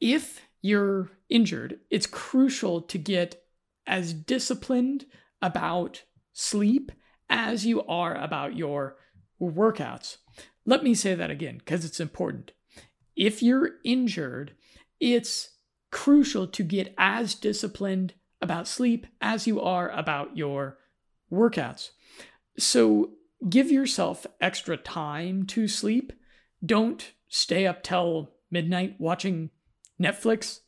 If 0.00 0.40
you're 0.62 1.10
injured, 1.28 1.80
it's 1.90 2.06
crucial 2.06 2.80
to 2.82 2.98
get 2.98 3.42
as 3.86 4.14
disciplined 4.14 5.04
about 5.42 6.02
sleep 6.32 6.92
as 7.28 7.66
you 7.66 7.84
are 7.84 8.14
about 8.14 8.56
your 8.56 8.96
workouts. 9.40 10.16
Let 10.64 10.82
me 10.82 10.94
say 10.94 11.14
that 11.14 11.30
again 11.30 11.58
because 11.58 11.84
it's 11.84 12.00
important. 12.00 12.52
If 13.16 13.42
you're 13.42 13.72
injured, 13.84 14.54
it's 15.00 15.50
crucial 15.90 16.46
to 16.46 16.62
get 16.62 16.94
as 16.96 17.34
disciplined 17.34 18.14
about 18.40 18.66
sleep 18.66 19.06
as 19.20 19.46
you 19.46 19.60
are 19.60 19.90
about 19.90 20.36
your 20.36 20.78
workouts. 21.30 21.90
So 22.58 23.10
give 23.48 23.70
yourself 23.70 24.26
extra 24.40 24.76
time 24.76 25.46
to 25.46 25.68
sleep. 25.68 26.12
Don't 26.64 27.12
stay 27.28 27.66
up 27.66 27.82
till 27.82 28.30
midnight 28.50 28.96
watching 28.98 29.50
Netflix. 30.00 30.60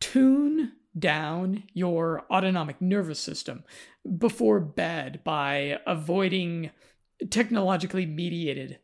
Tune 0.00 0.72
down 0.98 1.64
your 1.72 2.24
autonomic 2.30 2.80
nervous 2.80 3.20
system 3.20 3.64
before 4.18 4.60
bed 4.60 5.20
by 5.24 5.78
avoiding 5.86 6.70
technologically 7.30 8.06
mediated 8.06 8.78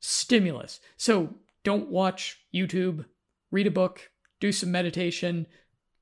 stimulus. 0.00 0.80
So 0.96 1.34
don't 1.64 1.88
watch 1.88 2.38
YouTube, 2.54 3.04
read 3.50 3.66
a 3.66 3.70
book, 3.70 4.10
do 4.40 4.52
some 4.52 4.72
meditation, 4.72 5.46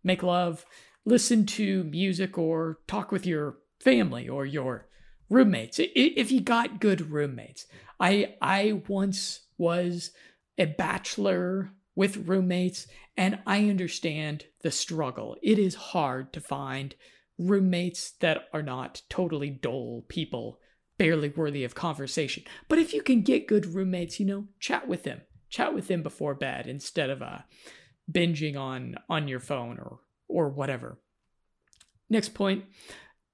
make 0.03 0.23
love, 0.23 0.65
listen 1.05 1.47
to 1.47 1.85
music, 1.85 2.39
or 2.39 2.79
talk 2.87 3.13
with 3.13 3.27
your 3.27 3.59
family 3.81 4.29
or 4.29 4.47
your 4.47 4.89
roommates. 5.29 5.79
If 5.79 6.33
you 6.33 6.41
got 6.41 6.81
good 6.81 7.11
roommates, 7.11 7.67
I 7.99 8.35
I 8.41 8.83
once 8.89 9.47
was 9.59 10.13
a 10.59 10.67
bachelor 10.67 11.73
with 11.95 12.29
roommates, 12.29 12.87
and 13.17 13.41
I 13.47 13.69
understand 13.69 14.47
the 14.63 14.71
struggle. 14.71 15.37
It 15.43 15.59
is 15.59 15.75
hard 15.75 16.33
to 16.33 16.41
find 16.41 16.95
roommates 17.39 18.13
that 18.21 18.49
are 18.53 18.63
not 18.63 19.03
totally 19.09 19.51
dull 19.51 20.05
people, 20.09 20.61
barely 20.99 21.31
worthy 21.31 21.65
of 21.65 21.75
conversation. 21.75 22.45
But 22.69 22.79
if 22.79 22.93
you 22.93 23.03
can 23.03 23.23
get 23.23 23.49
good 23.49 23.75
roommates, 23.75 24.21
you 24.21 24.27
know, 24.27 24.47
chat 24.59 24.89
with 24.89 25.03
them. 25.03 25.23
Chat 25.51 25.75
with 25.75 25.89
them 25.89 26.03
before 26.03 26.35
bed 26.35 26.67
instead 26.67 27.11
of 27.11 27.21
uh, 27.21 27.41
binging 28.11 28.57
on 28.57 28.97
on 29.09 29.29
your 29.29 29.41
phone 29.41 29.79
or 29.79 30.01
or 30.29 30.49
whatever. 30.49 30.99
Next 32.09 32.35
point, 32.35 32.65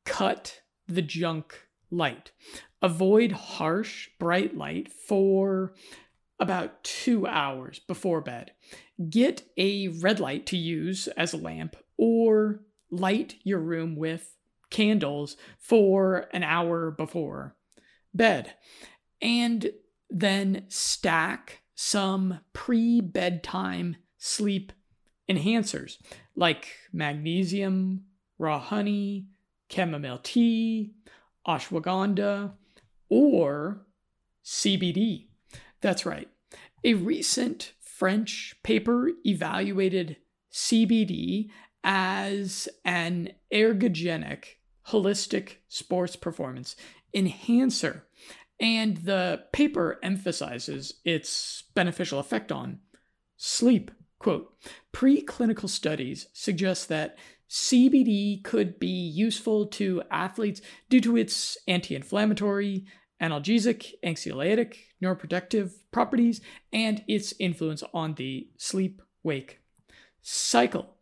cut 0.05 0.61
the 0.89 1.03
junk 1.03 1.67
light. 1.91 2.33
Avoid 2.83 3.33
harsh 3.33 4.09
bright 4.19 4.57
light 4.57 4.93
for 4.93 5.75
about 6.39 6.85
two 6.85 7.27
hours 7.27 7.79
before 7.79 8.21
bed. 8.21 8.53
Get 9.09 9.45
a 9.57 9.89
red 9.89 10.21
light 10.21 10.47
to 10.47 10.57
use 10.57 11.09
as 11.09 11.33
a 11.33 11.39
lamp 11.39 11.77
or 11.97 12.61
light 12.91 13.37
your 13.43 13.61
room 13.61 13.97
with 13.97 14.37
candles 14.71 15.37
for 15.59 16.27
an 16.33 16.43
hour 16.43 16.91
before 16.91 17.57
bed. 18.13 18.55
And 19.23 19.71
then 20.11 20.65
stack 20.69 21.63
some 21.77 22.41
pre 22.53 23.01
bedtime 23.01 23.97
sleep 24.19 24.73
enhancers 25.31 25.99
like 26.35 26.69
magnesium, 26.93 28.03
raw 28.39 28.59
honey, 28.59 29.27
chamomile 29.71 30.19
tea, 30.23 30.95
ashwagandha, 31.47 32.53
or 33.09 33.87
CBD. 34.45 35.27
That's 35.81 36.07
right. 36.07 36.29
A 36.83 36.95
recent 36.95 37.73
French 37.81 38.57
paper 38.63 39.11
evaluated 39.25 40.17
CBD 40.53 41.51
as 41.85 42.69
an 42.85 43.31
ergogenic, 43.53 44.45
holistic 44.89 45.57
sports 45.69 46.17
performance 46.17 46.77
enhancer. 47.15 48.05
And 48.59 48.99
the 48.99 49.45
paper 49.53 49.99
emphasizes 50.03 50.95
its 51.05 51.65
beneficial 51.75 52.19
effect 52.19 52.51
on 52.51 52.81
sleep. 53.37 53.91
Quote 54.19 54.55
Preclinical 54.95 55.69
studies 55.69 56.29
suggest 56.33 56.89
that 56.89 57.19
CBD 57.51 58.43
could 58.43 58.79
be 58.79 58.89
useful 58.89 59.67
to 59.67 60.03
athletes 60.11 60.61
due 60.89 61.01
to 61.03 61.17
its 61.17 61.59
anti 61.69 61.95
inflammatory, 61.95 62.87
analgesic, 63.23 63.93
anxiolytic, 64.05 64.77
neuroprotective 65.03 65.73
properties, 65.93 66.41
and 66.73 67.05
its 67.07 67.35
influence 67.39 67.83
on 67.95 68.15
the 68.15 68.49
sleep 68.57 69.03
wake 69.23 69.61
cycle. 70.23 70.97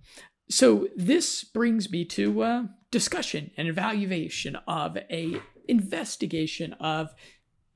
So 0.50 0.88
this 0.96 1.44
brings 1.44 1.90
me 1.90 2.04
to 2.06 2.42
a 2.42 2.70
discussion 2.90 3.50
and 3.56 3.66
evaluation 3.66 4.56
of 4.68 4.96
a 4.96 5.40
investigation 5.66 6.74
of 6.74 7.14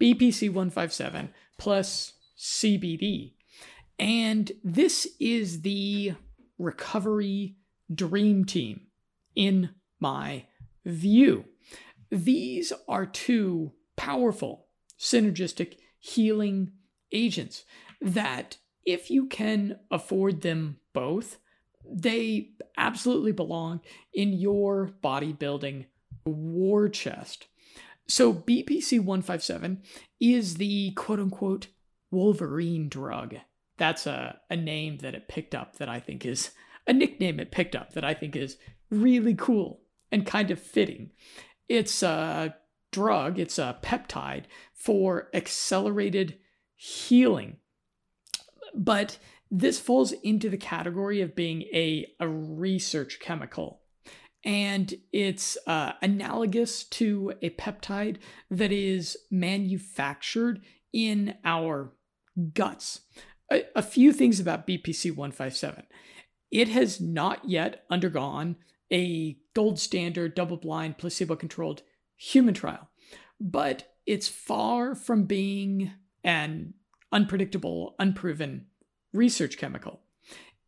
BPC 0.00 0.49
157 0.49 1.31
plus 1.59 2.14
CBD. 2.38 3.35
And 3.99 4.52
this 4.62 5.09
is 5.19 5.62
the 5.62 6.14
recovery 6.59 7.57
dream 7.93 8.45
team 8.45 8.83
in 9.35 9.71
my 10.00 10.45
view. 10.85 11.45
These 12.11 12.73
are 12.88 13.07
two 13.07 13.73
powerful 13.97 14.67
synergistic 14.99 15.75
healing 15.99 16.73
agents 17.12 17.64
that, 18.00 18.59
if 18.87 19.11
you 19.11 19.26
can 19.26 19.78
afford 19.90 20.40
them 20.43 20.78
both, 20.93 21.38
they 21.90 22.50
absolutely 22.76 23.33
belong 23.33 23.81
in 24.14 24.33
your 24.33 24.90
bodybuilding 25.02 25.87
war 26.25 26.88
chest. 26.88 27.47
So, 28.09 28.33
BPC 28.33 28.99
157 29.00 29.83
is 30.21 30.55
the 30.55 30.93
quote 30.93 31.21
unquote 31.21 31.69
Wolverine 32.11 32.88
drug. 32.88 33.37
That's 33.77 34.07
a, 34.07 34.41
a 34.50 34.57
name 34.57 34.99
that 34.99 35.15
it 35.15 35.29
picked 35.29 35.55
up 35.55 35.77
that 35.77 35.88
I 35.88 36.00
think 36.00 36.25
is 36.25 36.50
a 36.87 36.93
nickname 36.93 37.38
it 37.38 37.50
picked 37.50 37.77
up 37.77 37.93
that 37.93 38.05
I 38.05 38.15
think 38.15 38.35
is 38.35 38.57
really 38.91 39.35
cool 39.35 39.83
and 40.11 40.27
kind 40.27 40.50
of 40.50 40.61
fitting. 40.61 41.11
It's 41.69 42.03
a 42.03 42.57
drug, 42.91 43.38
it's 43.38 43.59
a 43.59 43.79
peptide 43.83 44.45
for 44.73 45.29
accelerated 45.35 46.38
healing. 46.75 47.59
But 48.75 49.19
this 49.50 49.79
falls 49.79 50.12
into 50.12 50.49
the 50.49 50.57
category 50.57 51.21
of 51.21 51.37
being 51.37 51.62
a, 51.75 52.07
a 52.19 52.29
research 52.29 53.19
chemical. 53.21 53.81
And 54.45 54.95
it's 55.12 55.59
uh, 55.66 55.92
analogous 56.00 56.85
to 56.85 57.35
a 57.42 57.50
peptide 57.50 58.18
that 58.50 58.73
is 58.73 59.16
manufactured 59.30 60.62
in 60.92 61.35
our 61.45 61.92
guts. 62.54 63.00
A, 63.50 63.64
a 63.75 63.83
few 63.83 64.12
things 64.12 64.38
about 64.38 64.66
BPC 64.66 65.11
157 65.11 65.85
it 66.50 66.68
has 66.68 67.00
not 67.00 67.49
yet 67.49 67.85
undergone 67.90 68.57
a 68.92 69.37
gold 69.54 69.78
standard, 69.78 70.35
double 70.35 70.57
blind, 70.57 70.99
placebo 70.99 71.37
controlled 71.37 71.83
human 72.16 72.54
trial, 72.54 72.88
but 73.41 73.95
it's 74.06 74.28
far 74.28 74.95
from 74.95 75.25
being 75.25 75.93
an 76.25 76.75
unpredictable, 77.13 77.95
unproven 77.99 78.67
research 79.13 79.58
chemical. 79.58 80.00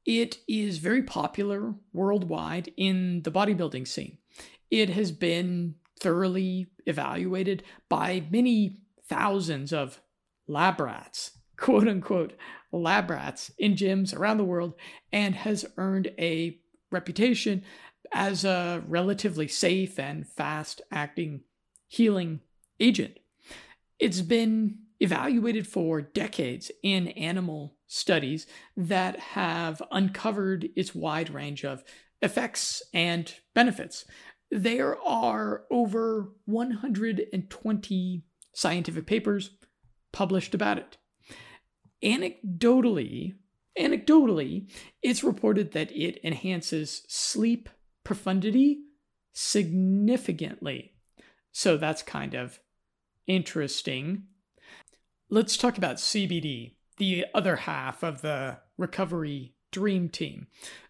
It 0.07 0.39
is 0.49 0.79
very 0.79 1.03
popular 1.03 1.75
worldwide 1.93 2.73
in 2.77 3.23
the 3.23 3.31
bodybuilding 3.31 3.87
scene. 3.87 4.19
It 4.71 4.91
has 4.91 5.13
been 5.13 5.75
thoroughly 5.99 6.69
evaluated 6.87 7.63
by 7.89 8.25
many 8.31 8.79
thousands 9.09 9.73
of 9.73 10.01
lab 10.47 10.81
rats, 10.81 11.33
quote 11.57 11.89
unquote, 11.89 12.33
lab 12.73 13.11
rats 13.11 13.51
in 13.59 13.75
gyms 13.75 14.17
around 14.17 14.39
the 14.39 14.45
world 14.45 14.75
and 15.13 15.35
has 15.35 15.67
earned 15.77 16.13
a 16.19 16.59
reputation 16.91 17.63
as 18.13 18.45
a 18.45 18.83
relatively 18.89 19.47
safe 19.47 19.99
and 19.99 20.27
fast 20.27 20.81
acting 20.91 21.43
healing 21.89 22.41
agent. 22.79 23.19
It's 23.99 24.23
been 24.23 24.79
evaluated 25.01 25.67
for 25.67 26.01
decades 26.01 26.71
in 26.83 27.09
animal 27.09 27.75
studies 27.91 28.47
that 28.77 29.19
have 29.19 29.83
uncovered 29.91 30.69
its 30.77 30.95
wide 30.95 31.29
range 31.29 31.65
of 31.65 31.83
effects 32.23 32.83
and 32.95 33.35
benefits. 33.53 34.05
There 34.51 34.97
are 35.03 35.65
over 35.73 36.33
120 36.45 38.25
scientific 38.55 39.07
papers 39.07 39.51
published 40.13 40.55
about 40.55 40.79
it. 40.79 40.97
Anecdotally, 42.03 43.35
anecdotally, 43.79 44.71
it's 45.03 45.25
reported 45.25 45.73
that 45.73 45.91
it 45.91 46.21
enhances 46.25 47.03
sleep 47.09 47.69
profundity 48.05 48.83
significantly. 49.33 50.95
So 51.51 51.77
that's 51.77 52.03
kind 52.03 52.35
of 52.35 52.61
interesting. 53.27 54.25
Let's 55.29 55.57
talk 55.57 55.77
about 55.77 55.97
CBD, 55.97 56.75
the 57.01 57.25
other 57.35 57.57
half 57.57 58.03
of 58.05 58.21
the 58.21 58.59
recovery 58.77 59.55
dream 59.73 60.09
team. 60.09 60.47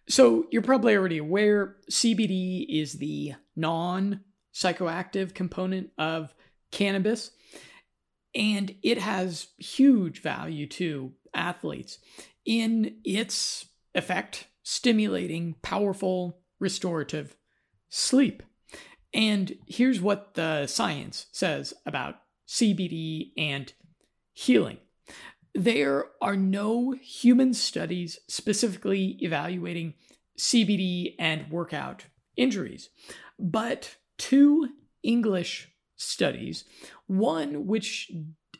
So 0.08 0.46
you're 0.50 0.60
probably 0.60 0.96
already 0.96 1.18
aware 1.18 1.76
CBD 1.88 2.66
is 2.68 2.94
the 2.94 3.34
non 3.54 4.20
psychoactive 4.52 5.32
component 5.34 5.90
of 5.96 6.34
cannabis. 6.72 7.30
And 8.34 8.74
it 8.82 8.98
has 8.98 9.48
huge 9.58 10.20
value 10.20 10.66
to 10.68 11.12
athletes 11.32 11.98
in 12.44 12.96
its 13.04 13.66
effect, 13.94 14.48
stimulating 14.64 15.54
powerful 15.62 16.40
restorative 16.58 17.36
sleep. 17.88 18.42
And 19.14 19.56
here's 19.66 20.00
what 20.00 20.34
the 20.34 20.66
science 20.66 21.26
says 21.30 21.72
about 21.86 22.16
CBD 22.48 23.30
and 23.36 23.72
healing. 24.32 24.78
There 25.54 26.06
are 26.22 26.36
no 26.36 26.92
human 26.92 27.54
studies 27.54 28.18
specifically 28.28 29.18
evaluating 29.20 29.94
CBD 30.38 31.14
and 31.18 31.50
workout 31.50 32.06
injuries, 32.36 32.90
but 33.38 33.96
two 34.16 34.68
English 35.02 35.68
studies, 35.96 36.64
one 37.06 37.66
which 37.66 38.10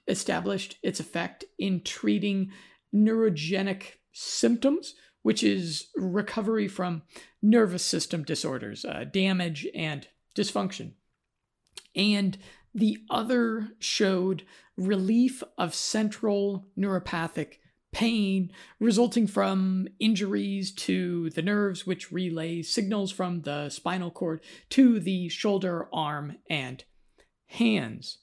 established 0.09 0.79
its 0.83 1.01
effect 1.01 1.45
in 1.59 1.83
treating 1.83 2.51
neurogenic 2.95 3.83
symptoms, 4.13 4.95
which 5.23 5.43
is 5.43 5.89
recovery 5.97 6.67
from 6.69 7.03
nervous 7.41 7.85
system 7.85 8.25
disorders, 8.25 8.85
uh, 8.85 9.05
damage, 9.11 9.67
and 9.75 10.09
dysfunction. 10.37 10.93
And 11.95 12.39
the 12.75 12.99
other 13.11 13.71
showed 13.79 14.45
relief 14.77 15.43
of 15.59 15.75
central 15.75 16.67
neuropathic 16.79 17.55
pain 17.93 18.53
resulting 18.79 19.27
from 19.27 19.89
injuries 19.99 20.73
to 20.73 21.31
the 21.31 21.43
nerves, 21.43 21.87
which 21.87 22.13
relay 22.13 22.63
signals 22.63 23.11
from 23.11 23.43
the 23.43 23.69
spinal 23.69 24.11
cord 24.11 24.41
to 24.69 25.01
the 25.01 25.29
shoulder, 25.29 25.89
arm, 25.93 26.37
and 26.49 26.85
hands. 27.49 28.19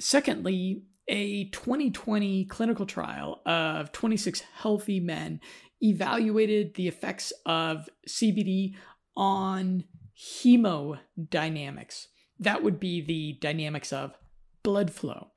Secondly, 0.00 0.82
a 1.08 1.44
2020 1.50 2.44
clinical 2.46 2.86
trial 2.86 3.40
of 3.46 3.92
26 3.92 4.42
healthy 4.56 4.98
men 4.98 5.40
evaluated 5.80 6.74
the 6.74 6.88
effects 6.88 7.32
of 7.44 7.88
CBD 8.08 8.74
on 9.16 9.84
hemodynamics. 10.18 12.06
That 12.38 12.62
would 12.62 12.78
be 12.78 13.00
the 13.00 13.34
dynamics 13.40 13.92
of 13.92 14.14
blood 14.62 14.90
flow. 14.90 15.28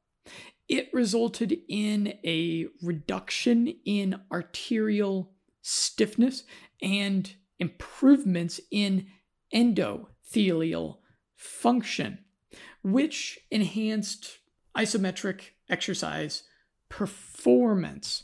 It 0.67 0.89
resulted 0.93 1.57
in 1.67 2.19
a 2.23 2.67
reduction 2.81 3.73
in 3.85 4.21
arterial 4.31 5.31
stiffness 5.62 6.43
and 6.81 7.33
improvements 7.59 8.59
in 8.71 9.07
endothelial 9.53 10.97
function 11.35 12.19
which 12.81 13.39
enhanced 13.51 14.39
isometric 14.75 15.41
exercise 15.69 16.43
performance. 16.88 18.23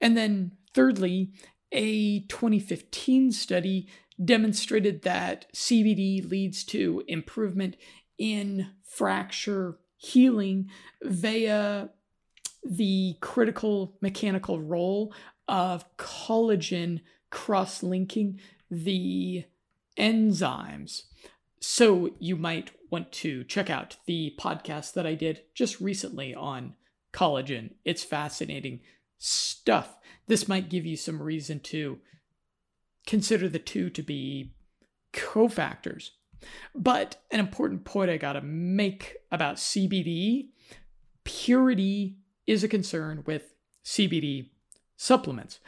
And 0.00 0.16
then, 0.16 0.52
thirdly, 0.74 1.32
a 1.72 2.20
2015 2.20 3.32
study 3.32 3.88
demonstrated 4.22 5.02
that 5.02 5.46
CBD 5.54 6.28
leads 6.28 6.64
to 6.64 7.02
improvement 7.08 7.76
in 8.18 8.70
fracture 8.82 9.78
healing 9.96 10.70
via 11.02 11.90
the 12.64 13.16
critical 13.20 13.96
mechanical 14.00 14.60
role 14.60 15.12
of 15.48 15.84
collagen 15.96 17.00
cross 17.30 17.82
linking 17.82 18.40
the 18.70 19.44
enzymes. 19.98 21.02
So 21.60 22.10
you 22.18 22.36
might 22.36 22.70
want 22.90 23.12
to 23.12 23.44
check 23.44 23.70
out 23.70 23.96
the 24.06 24.34
podcast 24.38 24.92
that 24.94 25.06
I 25.06 25.14
did 25.14 25.42
just 25.54 25.80
recently 25.80 26.34
on 26.34 26.74
collagen. 27.12 27.74
It's 27.84 28.04
fascinating 28.04 28.80
stuff. 29.18 29.96
This 30.26 30.48
might 30.48 30.68
give 30.68 30.84
you 30.84 30.96
some 30.96 31.22
reason 31.22 31.60
to 31.60 31.98
consider 33.06 33.48
the 33.48 33.58
two 33.58 33.90
to 33.90 34.02
be 34.02 34.52
cofactors. 35.12 36.10
But 36.74 37.16
an 37.30 37.40
important 37.40 37.84
point 37.84 38.10
I 38.10 38.16
gotta 38.16 38.42
make 38.42 39.16
about 39.30 39.56
CBD 39.56 40.48
purity 41.24 42.16
is 42.46 42.62
a 42.62 42.68
concern 42.68 43.22
with 43.26 43.54
CBD 43.84 44.50
supplements. 44.96 45.60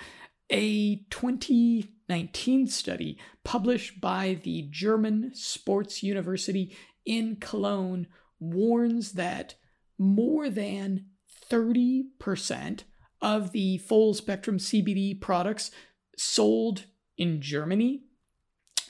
A 0.50 1.04
2019 1.10 2.66
study 2.68 3.18
published 3.44 4.00
by 4.00 4.40
the 4.42 4.68
German 4.70 5.32
Sports 5.34 6.02
University 6.02 6.76
in 7.04 7.36
Cologne 7.36 8.06
warns 8.40 9.12
that 9.12 9.56
more 9.98 10.48
than 10.48 11.06
30% 11.50 12.82
of 13.20 13.52
the 13.52 13.78
full 13.78 14.14
spectrum 14.14 14.58
CBD 14.58 15.20
products 15.20 15.70
sold 16.16 16.84
in 17.16 17.40
Germany 17.40 18.02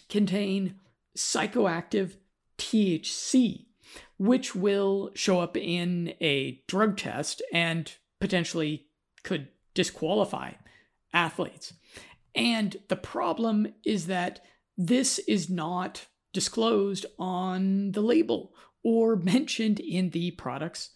contain 0.08 0.76
psychoactive 1.18 2.16
THC, 2.58 3.66
which 4.18 4.54
will 4.54 5.10
show 5.14 5.40
up 5.40 5.56
in 5.56 6.14
a 6.20 6.62
drug 6.66 6.96
test 6.96 7.42
and 7.52 7.92
potentially 8.20 8.86
could 9.22 9.48
disqualify 9.74 10.52
athletes. 11.12 11.74
And 12.34 12.76
the 12.88 12.96
problem 12.96 13.74
is 13.84 14.06
that 14.06 14.40
this 14.76 15.18
is 15.20 15.50
not 15.50 16.06
disclosed 16.32 17.06
on 17.18 17.92
the 17.92 18.00
label 18.00 18.54
or 18.84 19.16
mentioned 19.16 19.80
in 19.80 20.10
the 20.10 20.30
product's 20.32 20.90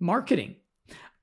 marketing. 0.00 0.56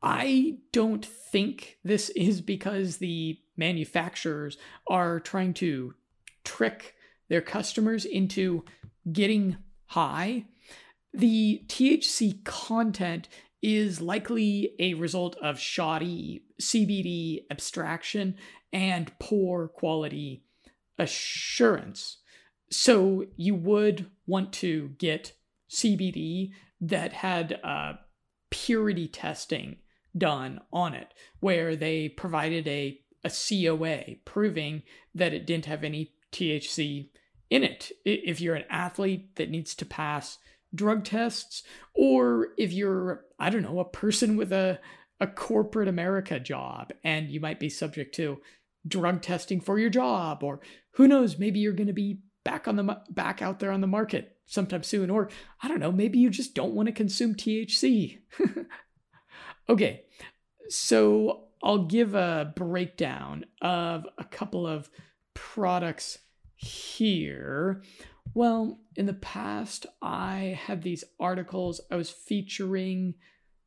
I 0.02 0.60
don't 0.72 1.06
think 1.06 1.78
this 1.84 2.10
is 2.12 2.42
because 2.42 2.98
the 2.98 3.40
manufacturers 3.58 4.58
are 4.88 5.20
trying 5.20 5.54
to 5.56 5.94
trick 6.44 6.95
their 7.30 7.42
customers 7.42 8.06
into 8.06 8.64
getting 9.12 9.58
high. 9.88 10.46
The 11.14 11.64
THC 11.68 12.44
content 12.44 13.30
is 13.62 14.02
likely 14.02 14.76
a 14.80 14.94
result 14.94 15.36
of 15.42 15.60
shoddy 15.60 16.44
CBD 16.62 17.46
abstraction 17.50 18.36
and 18.72 19.12
poor 19.20 19.68
quality 19.68 20.44
assurance. 21.00 22.18
So 22.70 23.26
you 23.38 23.56
would 23.56 24.10
want 24.28 24.54
to 24.54 24.90
get 24.98 25.34
CBD 25.70 26.52
that 26.82 27.14
had 27.14 27.60
uh, 27.64 27.94
purity 28.50 29.08
testing 29.08 29.78
done 30.18 30.62
on 30.72 30.94
it, 30.94 31.14
where 31.40 31.76
they 31.76 32.10
provided 32.10 32.68
a, 32.68 33.00
a 33.24 33.30
COA 33.30 34.16
proving 34.26 34.84
that 35.14 35.34
it 35.34 35.46
didn't 35.46 35.66
have 35.66 35.84
any 35.84 36.14
THC 36.36 37.10
in 37.50 37.64
it. 37.64 37.92
If 38.04 38.42
you're 38.42 38.56
an 38.56 38.66
athlete 38.70 39.36
that 39.36 39.50
needs 39.50 39.76
to 39.76 39.86
pass 39.86 40.38
drug 40.74 41.04
tests, 41.04 41.64
or 41.94 42.50
if 42.58 42.74
you're, 42.74 43.26
I 43.40 43.50
don't 43.50 43.62
know, 43.62 43.80
a 43.80 43.86
person 43.86 44.36
with 44.38 44.52
a, 44.52 44.80
a 45.20 45.28
corporate 45.28 45.88
America 45.88 46.40
job 46.40 46.92
and 47.04 47.30
you 47.30 47.40
might 47.40 47.60
be 47.60 47.70
subject 47.70 48.16
to 48.16 48.42
drug 48.88 49.22
testing 49.22 49.62
for 49.62 49.80
your 49.80 49.90
job, 49.90 50.44
or 50.44 50.60
who 50.92 51.08
knows, 51.08 51.38
maybe 51.40 51.60
you're 51.60 51.74
going 51.74 51.88
to 51.88 51.94
be 51.94 52.20
back 52.44 52.68
on 52.68 52.76
the 52.76 53.02
back 53.10 53.42
out 53.42 53.60
there 53.60 53.72
on 53.72 53.82
the 53.82 53.88
market 53.88 54.38
sometime 54.46 54.84
soon, 54.84 55.10
or 55.10 55.30
I 55.64 55.68
don't 55.68 55.80
know, 55.80 55.92
maybe 55.92 56.20
you 56.20 56.30
just 56.30 56.54
don't 56.54 56.74
want 56.74 56.88
to 56.88 56.94
consume 56.94 57.34
THC. 57.34 58.20
Okay, 59.68 60.04
so 60.70 61.46
I'll 61.64 61.86
give 61.86 62.14
a 62.14 62.54
breakdown 62.56 63.46
of 63.62 64.06
a 64.18 64.24
couple 64.24 64.68
of 64.68 64.90
products 65.34 66.20
here. 66.66 67.84
Well, 68.34 68.80
in 68.96 69.06
the 69.06 69.14
past, 69.14 69.86
I 70.02 70.60
had 70.66 70.82
these 70.82 71.04
articles 71.20 71.80
I 71.92 71.96
was 71.96 72.10
featuring 72.10 73.16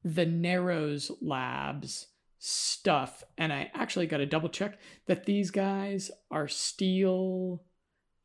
the 0.05 0.27
Narrows 0.27 1.11
Labs 1.21 2.09
stuff, 2.39 3.25
and 3.37 3.53
I 3.53 3.71
actually 3.75 4.07
got 4.07 4.19
to 4.19 4.27
double 4.27 4.49
check 4.49 4.79
that 5.07 5.25
these 5.25 5.51
guys 5.51 6.11
are 6.31 6.49
still 6.49 7.65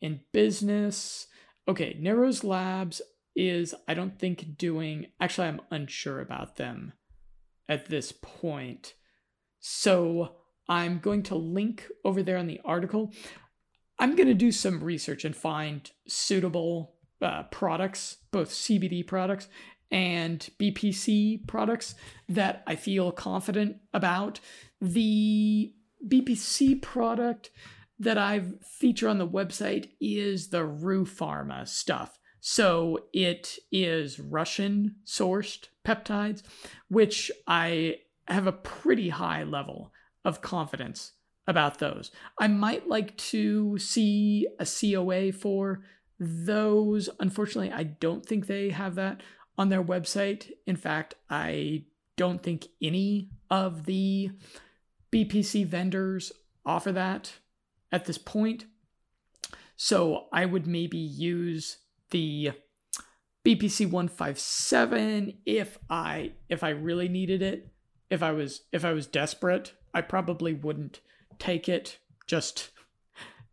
in 0.01 0.21
business. 0.31 1.27
Okay, 1.67 1.95
Narrows 1.99 2.43
Labs 2.43 3.01
is, 3.36 3.73
I 3.88 3.93
don't 3.93 4.19
think, 4.19 4.57
doing, 4.57 5.07
actually, 5.19 5.47
I'm 5.47 5.62
unsure 5.71 6.19
about 6.19 6.57
them 6.57 6.93
at 7.69 7.88
this 7.88 8.12
point. 8.12 8.93
So 9.59 10.36
I'm 10.67 10.99
going 10.99 11.23
to 11.23 11.36
link 11.36 11.88
over 12.03 12.21
there 12.21 12.38
in 12.38 12.47
the 12.47 12.62
article. 12.63 13.12
I'm 13.99 14.15
going 14.15 14.27
to 14.27 14.34
do 14.34 14.51
some 14.51 14.84
research 14.84 15.23
and 15.25 15.36
find 15.36 15.89
suitable 16.08 16.95
uh, 17.21 17.43
products, 17.43 18.17
both 18.32 18.49
CBD 18.49 19.06
products 19.06 19.47
and 19.91 20.49
BPC 20.60 21.47
products 21.47 21.95
that 22.27 22.63
I 22.65 22.75
feel 22.75 23.12
confident 23.12 23.77
about. 23.93 24.39
The 24.82 25.73
BPC 26.06 26.82
product 26.82 27.51
that 27.99 28.17
I've 28.17 28.62
featured 28.65 29.10
on 29.10 29.19
the 29.19 29.27
website 29.27 29.91
is 30.01 30.49
the 30.49 30.65
Rue 30.65 31.06
Pharma 31.06 31.67
stuff. 31.67 32.19
So 32.41 33.06
it 33.13 33.58
is 33.71 34.19
Russian 34.19 34.95
sourced 35.06 35.67
peptides, 35.86 36.43
which 36.89 37.32
I 37.47 37.97
have 38.27 38.47
a 38.47 38.51
pretty 38.51 39.10
high 39.10 39.43
level 39.43 39.93
of 40.25 40.41
confidence 40.41 41.13
about 41.47 41.79
those. 41.79 42.12
I 42.39 42.47
might 42.47 42.88
like 42.88 43.15
to 43.17 43.77
see 43.77 44.47
a 44.60 44.65
COA 44.65 45.32
for 45.32 45.84
those. 46.19 47.10
Unfortunately, 47.19 47.71
I 47.71 47.84
don't 47.84 48.25
think 48.25 48.47
they 48.47 48.69
have 48.69 48.95
that 48.95 49.21
on 49.58 49.69
their 49.69 49.84
website. 49.84 50.51
In 50.65 50.75
fact, 50.75 51.15
I 51.29 51.84
don't 52.15 52.41
think 52.41 52.67
any 52.82 53.29
of 53.49 53.86
the 53.86 54.32
BPC 55.12 55.65
vendors 55.65 56.32
offer 56.65 56.91
that 56.91 57.34
at 57.91 58.06
this 58.06 58.17
point. 58.17 58.65
So 59.75 60.25
I 60.32 60.45
would 60.45 60.65
maybe 60.65 60.97
use 60.97 61.77
the 62.12 62.51
BPC 63.45 63.91
157 63.91 65.34
if 65.45 65.77
I 65.89 66.32
if 66.47 66.63
I 66.63 66.69
really 66.69 67.10
needed 67.10 67.41
it. 67.41 67.69
If 68.10 68.23
I 68.23 68.32
was 68.32 68.62
if 68.71 68.86
I 68.86 68.93
was 68.93 69.08
desperate, 69.08 69.73
I 69.93 70.01
probably 70.01 70.53
wouldn't 70.53 71.01
take 71.39 71.67
it 71.69 71.99
just 72.27 72.69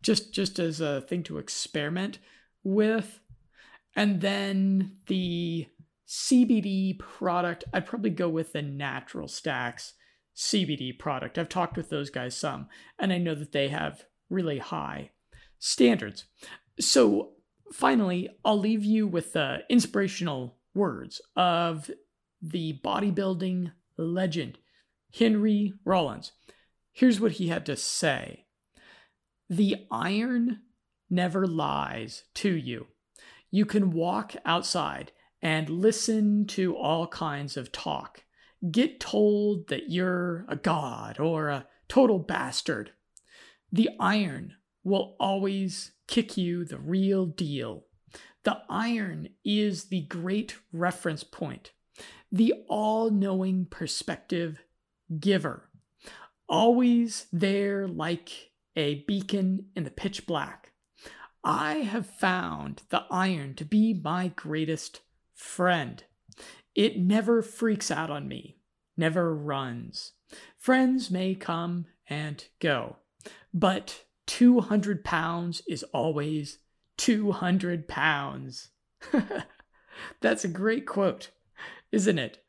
just 0.01 0.33
just 0.33 0.59
as 0.59 0.81
a 0.81 1.01
thing 1.01 1.23
to 1.23 1.37
experiment 1.37 2.19
with. 2.63 3.19
And 3.95 4.21
then 4.21 4.97
the 5.07 5.67
CBD 6.07 6.97
product, 6.97 7.63
I'd 7.73 7.85
probably 7.85 8.09
go 8.09 8.29
with 8.29 8.53
the 8.53 8.61
Natural 8.61 9.27
Stacks 9.27 9.93
CBD 10.35 10.97
product. 10.97 11.37
I've 11.37 11.49
talked 11.49 11.77
with 11.77 11.89
those 11.89 12.09
guys 12.09 12.35
some, 12.35 12.67
and 12.97 13.11
I 13.11 13.17
know 13.17 13.35
that 13.35 13.51
they 13.51 13.67
have 13.67 14.05
really 14.29 14.59
high 14.59 15.11
standards. 15.59 16.25
So 16.79 17.33
finally, 17.71 18.29
I'll 18.43 18.59
leave 18.59 18.83
you 18.83 19.07
with 19.07 19.33
the 19.33 19.59
inspirational 19.69 20.57
words 20.73 21.21
of 21.35 21.91
the 22.41 22.79
bodybuilding 22.83 23.71
legend, 23.97 24.57
Henry 25.17 25.73
Rollins. 25.85 26.31
Here's 26.91 27.19
what 27.19 27.33
he 27.33 27.47
had 27.47 27.65
to 27.67 27.75
say 27.75 28.45
The 29.49 29.87
iron 29.91 30.61
never 31.09 31.45
lies 31.45 32.23
to 32.35 32.51
you. 32.53 32.87
You 33.49 33.65
can 33.65 33.91
walk 33.91 34.35
outside 34.45 35.11
and 35.41 35.69
listen 35.69 36.45
to 36.47 36.75
all 36.75 37.07
kinds 37.07 37.57
of 37.57 37.71
talk. 37.71 38.23
Get 38.69 38.99
told 38.99 39.67
that 39.69 39.89
you're 39.89 40.45
a 40.47 40.55
god 40.55 41.19
or 41.19 41.49
a 41.49 41.67
total 41.87 42.19
bastard. 42.19 42.91
The 43.71 43.89
iron 43.99 44.53
will 44.83 45.15
always 45.19 45.93
kick 46.07 46.37
you 46.37 46.63
the 46.63 46.77
real 46.77 47.25
deal. 47.25 47.85
The 48.43 48.59
iron 48.69 49.29
is 49.43 49.85
the 49.85 50.01
great 50.01 50.57
reference 50.71 51.23
point, 51.23 51.71
the 52.31 52.53
all 52.67 53.09
knowing 53.09 53.65
perspective 53.65 54.59
giver, 55.19 55.69
always 56.51 57.27
there 57.31 57.87
like 57.87 58.51
a 58.75 59.05
beacon 59.07 59.67
in 59.75 59.85
the 59.85 59.89
pitch 59.89 60.27
black. 60.27 60.73
I 61.43 61.75
have 61.77 62.05
found 62.05 62.83
the 62.89 63.05
iron 63.09 63.55
to 63.55 63.65
be 63.65 63.93
my 63.93 64.27
greatest 64.35 64.99
friend. 65.33 66.03
It 66.75 66.99
never 66.99 67.41
freaks 67.41 67.89
out 67.89 68.11
on 68.11 68.27
me, 68.27 68.57
never 68.95 69.33
runs. 69.33 70.11
Friends 70.57 71.09
may 71.09 71.33
come 71.33 71.87
and 72.07 72.45
go, 72.59 72.97
but 73.53 74.03
200 74.27 75.03
pounds 75.03 75.61
is 75.67 75.83
always 75.93 76.59
200 76.97 77.87
pounds. 77.87 78.69
That's 80.21 80.43
a 80.43 80.49
great 80.49 80.85
quote, 80.85 81.31
isn't 81.91 82.19
it? 82.19 82.43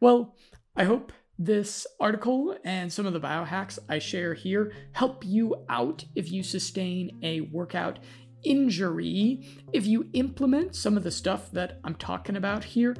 Well, 0.00 0.36
I 0.76 0.84
hope 0.84 1.12
this 1.38 1.86
article 2.00 2.56
and 2.64 2.92
some 2.92 3.06
of 3.06 3.12
the 3.12 3.20
biohacks 3.20 3.78
I 3.88 3.98
share 3.98 4.34
here 4.34 4.72
help 4.92 5.24
you 5.24 5.64
out 5.68 6.04
if 6.14 6.30
you 6.30 6.42
sustain 6.42 7.18
a 7.22 7.42
workout 7.42 7.98
injury. 8.42 9.46
If 9.72 9.86
you 9.86 10.08
implement 10.12 10.74
some 10.74 10.96
of 10.96 11.04
the 11.04 11.10
stuff 11.10 11.50
that 11.52 11.80
I'm 11.84 11.96
talking 11.96 12.36
about 12.36 12.64
here, 12.64 12.96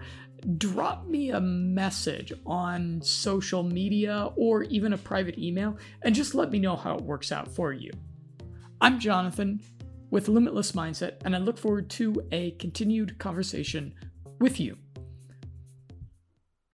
drop 0.59 1.07
me 1.07 1.31
a 1.31 1.40
message 1.40 2.33
on 2.44 3.01
social 3.03 3.62
media 3.62 4.31
or 4.37 4.64
even 4.64 4.92
a 4.92 4.99
private 4.99 5.38
email 5.38 5.77
and 6.03 6.14
just 6.14 6.35
let 6.35 6.51
me 6.51 6.59
know 6.59 6.77
how 6.77 6.94
it 6.96 7.03
works 7.03 7.33
out 7.33 7.49
for 7.49 7.72
you. 7.72 7.90
I'm 8.81 9.01
Jonathan 9.01 9.61
with 10.11 10.29
Limitless 10.29 10.72
Mindset, 10.72 11.14
and 11.25 11.35
I 11.35 11.38
look 11.38 11.59
forward 11.59 11.90
to 11.90 12.14
a 12.31 12.53
continued 12.53 13.18
conversation 13.18 13.94
with 14.38 14.61
you. 14.61 14.77